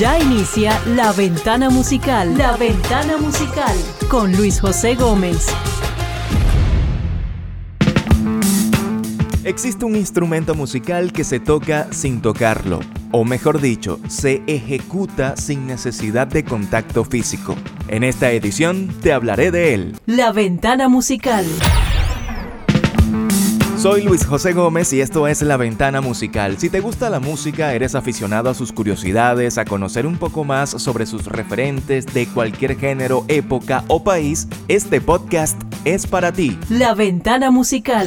Ya 0.00 0.18
inicia 0.18 0.80
La 0.96 1.12
Ventana 1.12 1.68
Musical. 1.68 2.38
La 2.38 2.56
Ventana 2.56 3.18
Musical 3.18 3.76
con 4.08 4.34
Luis 4.34 4.58
José 4.58 4.94
Gómez. 4.94 5.46
Existe 9.44 9.84
un 9.84 9.96
instrumento 9.96 10.54
musical 10.54 11.12
que 11.12 11.22
se 11.22 11.38
toca 11.38 11.92
sin 11.92 12.22
tocarlo, 12.22 12.80
o 13.12 13.26
mejor 13.26 13.60
dicho, 13.60 14.00
se 14.08 14.42
ejecuta 14.46 15.36
sin 15.36 15.66
necesidad 15.66 16.28
de 16.28 16.46
contacto 16.46 17.04
físico. 17.04 17.54
En 17.88 18.02
esta 18.02 18.32
edición 18.32 18.88
te 19.02 19.12
hablaré 19.12 19.50
de 19.50 19.74
él. 19.74 19.96
La 20.06 20.32
Ventana 20.32 20.88
Musical. 20.88 21.44
Soy 23.80 24.02
Luis 24.02 24.26
José 24.26 24.52
Gómez 24.52 24.92
y 24.92 25.00
esto 25.00 25.26
es 25.26 25.40
La 25.40 25.56
Ventana 25.56 26.02
Musical. 26.02 26.58
Si 26.58 26.68
te 26.68 26.80
gusta 26.80 27.08
la 27.08 27.18
música, 27.18 27.72
eres 27.72 27.94
aficionado 27.94 28.50
a 28.50 28.54
sus 28.54 28.72
curiosidades, 28.72 29.56
a 29.56 29.64
conocer 29.64 30.04
un 30.04 30.18
poco 30.18 30.44
más 30.44 30.68
sobre 30.68 31.06
sus 31.06 31.24
referentes 31.24 32.04
de 32.04 32.26
cualquier 32.26 32.78
género, 32.78 33.24
época 33.28 33.84
o 33.88 34.04
país, 34.04 34.48
este 34.68 35.00
podcast 35.00 35.58
es 35.86 36.06
para 36.06 36.30
ti. 36.30 36.58
La 36.68 36.92
Ventana 36.92 37.50
Musical. 37.50 38.06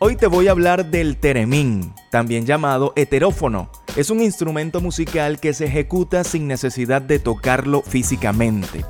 Hoy 0.00 0.16
te 0.16 0.26
voy 0.26 0.48
a 0.48 0.50
hablar 0.50 0.90
del 0.90 1.16
teremín, 1.16 1.94
también 2.10 2.46
llamado 2.46 2.94
heterófono. 2.96 3.70
Es 3.94 4.10
un 4.10 4.22
instrumento 4.22 4.80
musical 4.80 5.38
que 5.38 5.54
se 5.54 5.66
ejecuta 5.66 6.24
sin 6.24 6.48
necesidad 6.48 7.00
de 7.00 7.20
tocarlo 7.20 7.82
físicamente. 7.82 8.84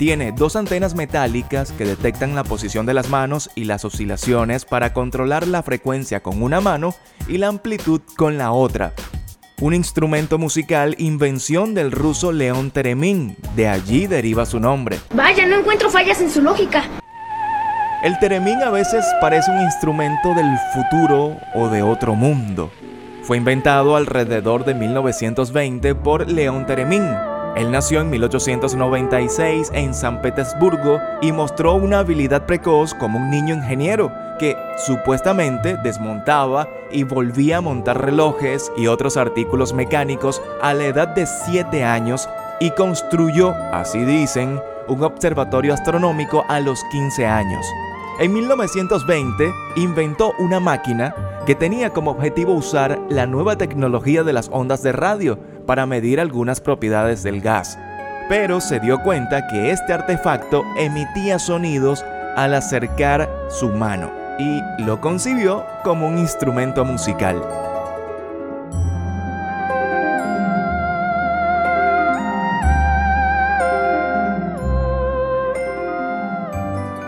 Tiene 0.00 0.32
dos 0.32 0.56
antenas 0.56 0.94
metálicas 0.94 1.72
que 1.72 1.84
detectan 1.84 2.34
la 2.34 2.42
posición 2.42 2.86
de 2.86 2.94
las 2.94 3.10
manos 3.10 3.50
y 3.54 3.66
las 3.66 3.84
oscilaciones 3.84 4.64
para 4.64 4.94
controlar 4.94 5.46
la 5.46 5.62
frecuencia 5.62 6.22
con 6.22 6.42
una 6.42 6.62
mano 6.62 6.94
y 7.28 7.36
la 7.36 7.48
amplitud 7.48 8.00
con 8.16 8.38
la 8.38 8.50
otra. 8.52 8.94
Un 9.60 9.74
instrumento 9.74 10.38
musical 10.38 10.94
invención 10.96 11.74
del 11.74 11.92
ruso 11.92 12.32
León 12.32 12.70
Teremín, 12.70 13.36
de 13.54 13.68
allí 13.68 14.06
deriva 14.06 14.46
su 14.46 14.58
nombre. 14.58 14.98
Vaya, 15.14 15.46
no 15.46 15.56
encuentro 15.56 15.90
fallas 15.90 16.18
en 16.22 16.30
su 16.30 16.40
lógica. 16.40 16.82
El 18.02 18.18
teremín 18.20 18.62
a 18.62 18.70
veces 18.70 19.04
parece 19.20 19.50
un 19.50 19.60
instrumento 19.60 20.32
del 20.32 20.50
futuro 20.72 21.36
o 21.54 21.68
de 21.68 21.82
otro 21.82 22.14
mundo. 22.14 22.70
Fue 23.22 23.36
inventado 23.36 23.96
alrededor 23.96 24.64
de 24.64 24.72
1920 24.72 25.94
por 25.94 26.30
León 26.30 26.64
Teremín, 26.64 27.04
él 27.56 27.70
nació 27.70 28.00
en 28.00 28.10
1896 28.10 29.70
en 29.74 29.92
San 29.92 30.22
Petersburgo 30.22 30.98
y 31.20 31.32
mostró 31.32 31.74
una 31.74 31.98
habilidad 31.98 32.46
precoz 32.46 32.94
como 32.94 33.18
un 33.18 33.30
niño 33.30 33.54
ingeniero 33.54 34.12
que 34.38 34.56
supuestamente 34.78 35.76
desmontaba 35.82 36.68
y 36.90 37.02
volvía 37.02 37.58
a 37.58 37.60
montar 37.60 38.02
relojes 38.02 38.70
y 38.76 38.86
otros 38.86 39.16
artículos 39.16 39.74
mecánicos 39.74 40.40
a 40.62 40.74
la 40.74 40.84
edad 40.84 41.08
de 41.08 41.26
7 41.26 41.84
años 41.84 42.28
y 42.60 42.70
construyó, 42.70 43.54
así 43.72 44.04
dicen, 44.04 44.60
un 44.88 45.02
observatorio 45.02 45.74
astronómico 45.74 46.44
a 46.48 46.60
los 46.60 46.82
15 46.92 47.26
años. 47.26 47.66
En 48.20 48.32
1920 48.32 49.52
inventó 49.76 50.32
una 50.38 50.60
máquina 50.60 51.14
que 51.46 51.54
tenía 51.54 51.90
como 51.90 52.10
objetivo 52.12 52.52
usar 52.52 53.00
la 53.08 53.26
nueva 53.26 53.56
tecnología 53.56 54.22
de 54.22 54.32
las 54.32 54.48
ondas 54.52 54.82
de 54.82 54.92
radio 54.92 55.38
para 55.70 55.86
medir 55.86 56.18
algunas 56.18 56.60
propiedades 56.60 57.22
del 57.22 57.40
gas, 57.40 57.78
pero 58.28 58.60
se 58.60 58.80
dio 58.80 59.04
cuenta 59.04 59.46
que 59.46 59.70
este 59.70 59.92
artefacto 59.92 60.64
emitía 60.76 61.38
sonidos 61.38 62.04
al 62.34 62.54
acercar 62.54 63.30
su 63.50 63.68
mano 63.68 64.10
y 64.36 64.64
lo 64.82 65.00
concibió 65.00 65.64
como 65.84 66.08
un 66.08 66.18
instrumento 66.18 66.84
musical. 66.84 67.40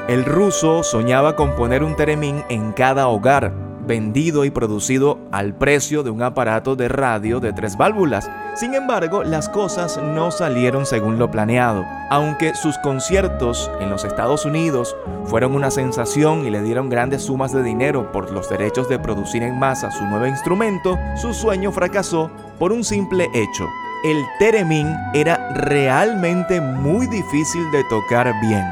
El 0.07 0.25
ruso 0.25 0.85
soñaba 0.85 1.35
con 1.35 1.57
poner 1.57 1.83
un 1.83 1.97
teremín 1.97 2.45
en 2.49 2.71
cada 2.71 3.09
hogar, 3.09 3.53
vendido 3.93 4.47
y 4.47 4.51
producido 4.51 5.19
al 5.33 5.53
precio 5.55 6.03
de 6.03 6.09
un 6.09 6.23
aparato 6.23 6.77
de 6.77 6.89
radio 6.89 7.41
de 7.41 7.53
tres 7.53 7.77
válvulas. 7.77 8.31
Sin 8.55 8.73
embargo, 8.73 9.23
las 9.23 9.51
cosas 9.51 10.01
no 10.03 10.31
salieron 10.31 10.87
según 10.87 11.19
lo 11.19 11.31
planeado. 11.31 11.85
Aunque 12.09 12.55
sus 12.55 12.79
conciertos 12.79 13.71
en 13.81 13.91
los 13.91 14.05
Estados 14.05 14.47
Unidos 14.47 14.97
fueron 15.27 15.55
una 15.55 15.71
sensación 15.71 16.47
y 16.47 16.51
le 16.51 16.63
dieron 16.63 16.89
grandes 16.89 17.25
sumas 17.25 17.53
de 17.53 17.63
dinero 17.63 18.11
por 18.13 18.31
los 18.31 18.49
derechos 18.49 18.89
de 18.89 18.99
producir 18.99 19.43
en 19.43 19.59
masa 19.59 19.91
su 19.91 20.07
nuevo 20.07 20.25
instrumento, 20.25 20.99
su 21.21 21.35
sueño 21.35 21.71
fracasó 21.71 22.31
por 22.59 22.73
un 22.73 22.85
simple 22.85 23.29
hecho. 23.35 23.69
El 24.05 24.25
teremín 24.39 24.89
era 25.13 25.53
realmente 25.53 26.63
muy 26.63 27.07
difícil 27.09 27.71
de 27.73 27.85
tocar 27.91 28.33
bien. 28.41 28.65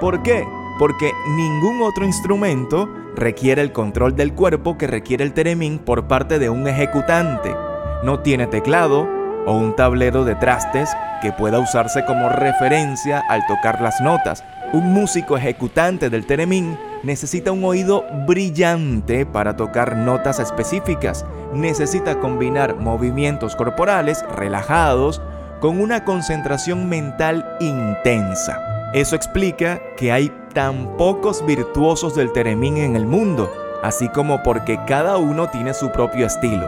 ¿Por 0.00 0.22
qué? 0.22 0.46
Porque 0.78 1.12
ningún 1.36 1.82
otro 1.82 2.04
instrumento 2.04 2.88
requiere 3.16 3.62
el 3.62 3.72
control 3.72 4.14
del 4.14 4.32
cuerpo 4.32 4.78
que 4.78 4.86
requiere 4.86 5.24
el 5.24 5.32
teremín 5.32 5.80
por 5.80 6.06
parte 6.06 6.38
de 6.38 6.50
un 6.50 6.68
ejecutante. 6.68 7.54
No 8.04 8.20
tiene 8.20 8.46
teclado 8.46 9.08
o 9.44 9.56
un 9.56 9.74
tablero 9.74 10.24
de 10.24 10.36
trastes 10.36 10.90
que 11.20 11.32
pueda 11.32 11.58
usarse 11.58 12.04
como 12.04 12.28
referencia 12.28 13.24
al 13.28 13.44
tocar 13.46 13.80
las 13.80 14.00
notas. 14.00 14.44
Un 14.72 14.92
músico 14.92 15.36
ejecutante 15.36 16.10
del 16.10 16.26
teremín 16.26 16.78
necesita 17.02 17.50
un 17.50 17.64
oído 17.64 18.04
brillante 18.26 19.26
para 19.26 19.56
tocar 19.56 19.96
notas 19.96 20.38
específicas. 20.38 21.26
Necesita 21.52 22.20
combinar 22.20 22.76
movimientos 22.76 23.56
corporales 23.56 24.24
relajados 24.36 25.20
con 25.60 25.80
una 25.80 26.04
concentración 26.04 26.88
mental 26.88 27.44
intensa. 27.58 28.77
Eso 28.94 29.16
explica 29.16 29.82
que 29.98 30.12
hay 30.12 30.32
tan 30.54 30.96
pocos 30.96 31.44
virtuosos 31.44 32.14
del 32.14 32.32
teremín 32.32 32.78
en 32.78 32.96
el 32.96 33.04
mundo, 33.04 33.52
así 33.82 34.08
como 34.08 34.42
porque 34.42 34.80
cada 34.86 35.18
uno 35.18 35.48
tiene 35.50 35.74
su 35.74 35.92
propio 35.92 36.26
estilo. 36.26 36.66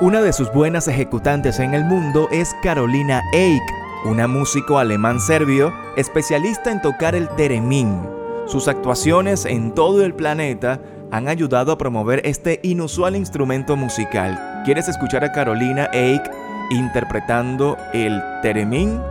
Una 0.00 0.22
de 0.22 0.32
sus 0.32 0.50
buenas 0.50 0.88
ejecutantes 0.88 1.58
en 1.58 1.74
el 1.74 1.84
mundo 1.84 2.28
es 2.30 2.54
Carolina 2.62 3.22
Eik, 3.34 3.62
una 4.06 4.26
músico 4.26 4.78
alemán-serbio 4.78 5.74
especialista 5.96 6.72
en 6.72 6.80
tocar 6.80 7.14
el 7.14 7.28
teremín. 7.30 8.00
Sus 8.46 8.66
actuaciones 8.66 9.44
en 9.44 9.74
todo 9.74 10.02
el 10.06 10.14
planeta 10.14 10.80
han 11.10 11.28
ayudado 11.28 11.72
a 11.72 11.78
promover 11.78 12.22
este 12.24 12.60
inusual 12.62 13.14
instrumento 13.14 13.76
musical. 13.76 14.62
¿Quieres 14.64 14.88
escuchar 14.88 15.22
a 15.22 15.32
Carolina 15.32 15.90
Eik 15.92 16.22
interpretando 16.70 17.76
el 17.92 18.22
teremín? 18.40 19.02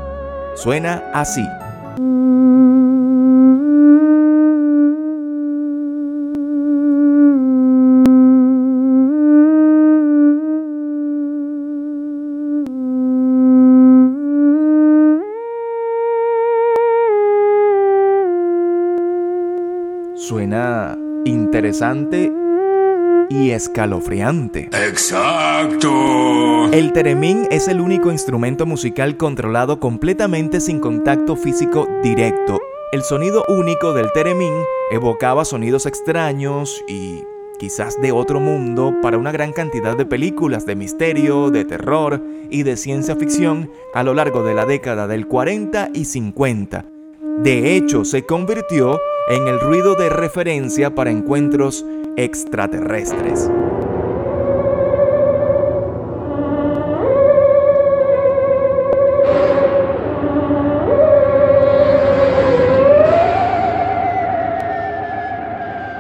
Suena 0.55 1.03
así. 1.13 1.45
Suena 20.27 20.99
interesante 21.23 22.29
y 23.29 23.51
escalofriante. 23.51 24.69
Exacto. 24.73 26.69
El 26.73 26.91
teremín 26.91 27.47
es 27.49 27.69
el 27.69 27.79
único 27.79 28.11
instrumento 28.11 28.65
musical 28.65 29.15
controlado 29.15 29.79
completamente 29.79 30.59
sin 30.59 30.81
contacto 30.81 31.37
físico 31.37 31.87
directo. 32.03 32.59
El 32.91 33.03
sonido 33.03 33.45
único 33.47 33.93
del 33.93 34.11
teremín 34.11 34.51
evocaba 34.91 35.45
sonidos 35.45 35.85
extraños 35.85 36.83
y 36.89 37.23
quizás 37.57 37.95
de 38.01 38.11
otro 38.11 38.41
mundo 38.41 38.95
para 39.01 39.17
una 39.17 39.31
gran 39.31 39.53
cantidad 39.53 39.95
de 39.95 40.05
películas 40.05 40.65
de 40.65 40.75
misterio, 40.75 41.51
de 41.51 41.63
terror 41.63 42.21
y 42.49 42.63
de 42.63 42.75
ciencia 42.75 43.15
ficción 43.15 43.71
a 43.93 44.03
lo 44.03 44.13
largo 44.13 44.43
de 44.43 44.55
la 44.55 44.65
década 44.65 45.07
del 45.07 45.25
40 45.25 45.91
y 45.93 46.03
50. 46.03 46.83
De 47.43 47.77
hecho, 47.77 48.03
se 48.03 48.23
convirtió 48.23 48.99
en 49.29 49.47
el 49.47 49.59
ruido 49.59 49.95
de 49.95 50.09
referencia 50.09 50.95
para 50.95 51.11
encuentros 51.11 51.85
extraterrestres. 52.15 53.51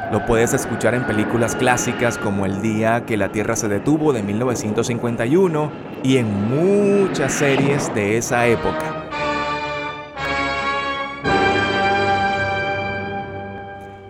Lo 0.09 0.25
puedes 0.25 0.53
escuchar 0.53 0.95
en 0.95 1.05
películas 1.05 1.55
clásicas 1.57 2.17
como 2.17 2.45
El 2.45 2.61
día 2.61 3.05
que 3.05 3.17
la 3.17 3.29
Tierra 3.29 3.57
se 3.57 3.67
detuvo 3.67 4.13
de 4.13 4.23
1951 4.23 5.71
y 6.01 6.15
en 6.15 6.31
muchas 6.47 7.33
series 7.33 7.93
de 7.93 8.17
esa 8.17 8.47
época. 8.47 8.86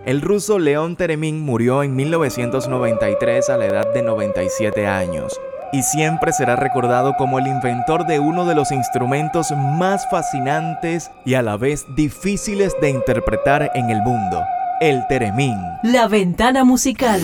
El 0.07 0.21
ruso 0.21 0.57
León 0.57 0.95
Teremín 0.95 1.42
murió 1.42 1.83
en 1.83 1.94
1993 1.94 3.50
a 3.50 3.57
la 3.57 3.65
edad 3.65 3.94
de 3.94 4.01
97 4.01 4.88
años 4.88 5.38
y 5.74 5.83
siempre 5.83 6.31
será 6.31 6.56
recordado 6.56 7.15
como 7.18 7.39
el 7.39 7.48
inventor 7.48 8.07
de 8.07 8.18
uno 8.18 8.45
de 8.45 8.56
los 8.56 8.71
instrumentos 8.71 9.51
más 9.51 10.09
fascinantes 10.09 11.12
y 11.25 11.33
a 11.33 11.42
la 11.42 11.57
vez 11.57 11.86
difíciles 11.98 12.74
de 12.80 12.89
interpretar 12.92 13.69
en 13.75 13.89
el 13.89 14.01
mundo, 14.01 14.42
el 14.80 15.06
teremín. 15.09 15.57
La 15.83 16.07
ventana 16.07 16.63
musical. 16.63 17.19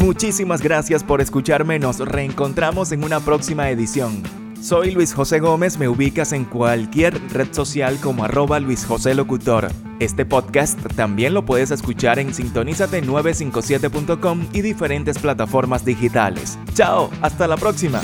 Muchísimas 0.00 0.62
gracias 0.62 1.04
por 1.04 1.20
escucharme, 1.20 1.78
nos 1.78 2.00
reencontramos 2.00 2.90
en 2.90 3.04
una 3.04 3.20
próxima 3.20 3.70
edición. 3.70 4.20
Soy 4.60 4.90
Luis 4.90 5.14
José 5.14 5.38
Gómez, 5.38 5.78
me 5.78 5.86
ubicas 5.86 6.32
en 6.32 6.44
cualquier 6.44 7.20
red 7.30 7.52
social 7.52 8.00
como 8.00 8.24
arroba 8.24 8.58
Luis 8.58 8.84
José 8.84 9.14
Locutor. 9.14 9.68
Este 10.04 10.26
podcast 10.26 10.78
también 10.96 11.32
lo 11.32 11.46
puedes 11.46 11.70
escuchar 11.70 12.18
en 12.18 12.34
sintonizate957.com 12.34 14.48
y 14.52 14.60
diferentes 14.60 15.18
plataformas 15.18 15.86
digitales. 15.86 16.58
Chao, 16.74 17.08
hasta 17.22 17.48
la 17.48 17.56
próxima. 17.56 18.02